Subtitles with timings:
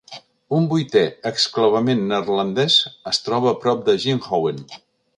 [0.59, 1.03] Un vuitè
[1.33, 2.81] exclavament neerlandès
[3.15, 4.69] es troba a prop de Ginhoven.